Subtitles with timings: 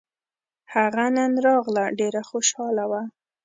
[0.73, 3.01] هغه نن راغله ډېره خوشحاله وه